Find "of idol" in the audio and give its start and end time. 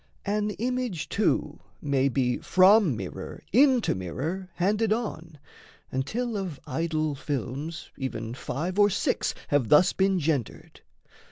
6.35-7.13